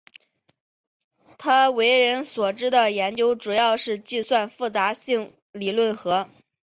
[1.37, 6.27] 他为人所知的研究主要是计算复杂性理论和。